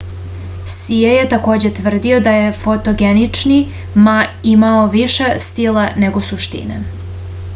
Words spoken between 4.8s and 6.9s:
više stila nego suštine